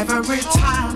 Yes, 0.00 0.56
I'd 0.56 0.89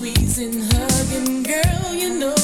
squeezing, 0.00 0.62
hugging, 0.62 1.42
girl, 1.42 1.94
you 1.94 2.18
know. 2.18 2.39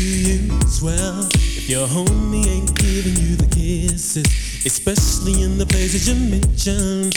you 0.00 0.60
swell. 0.66 1.28
If 1.34 1.68
your 1.68 1.86
homie 1.86 2.46
ain't 2.46 2.74
giving 2.74 3.16
you 3.16 3.36
the 3.36 3.46
kisses, 3.46 4.26
especially 4.64 5.42
in 5.42 5.58
the 5.58 5.66
places 5.66 6.08
you 6.08 6.14
mentioned, 6.14 7.14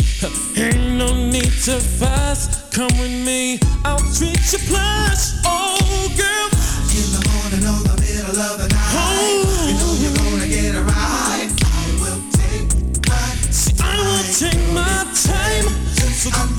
ain't 0.57 0.97
no 0.97 1.13
need 1.13 1.51
to 1.63 1.79
fuss. 1.79 2.69
Come 2.71 2.91
with 2.99 3.25
me, 3.25 3.59
I'll 3.85 3.99
treat 4.13 4.39
you 4.51 4.59
plush. 4.67 5.39
Oh, 5.45 5.79
girl. 6.17 6.49
In 6.93 7.07
the 7.15 7.23
morning 7.31 7.63
or 7.71 7.79
the 7.87 7.95
middle 8.01 8.39
of 8.39 8.57
the 8.59 8.67
night, 8.67 8.93
oh. 8.95 9.65
you 9.67 9.75
know 9.79 9.93
you're 10.03 10.17
gonna 10.17 10.47
get 10.47 10.75
it 10.75 10.83
right. 10.83 11.49
I 11.49 11.85
will 12.01 12.21
take 12.35 12.69
my 13.07 13.15
time. 13.15 13.37
See, 13.51 13.75
I 13.79 13.95
will 13.95 14.27
take 14.33 14.63
my 14.73 15.07
time. 15.15 15.83
So 16.23 16.29
come 16.29 16.55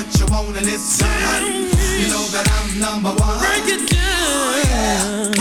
what 0.00 0.18
you 0.18 0.26
want 0.26 0.54
this 0.54 0.98
time? 0.98 1.44
You 2.00 2.08
know 2.08 2.24
that 2.32 2.48
I'm 2.56 2.80
number 2.80 3.10
one. 3.20 3.38
Break 3.38 3.68
it 3.68 3.90
down. 3.90 4.00
Oh, 4.00 5.32
yeah. 5.34 5.39